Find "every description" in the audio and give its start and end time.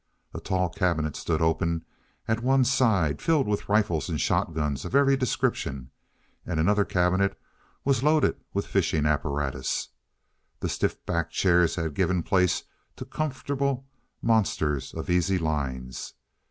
4.95-5.91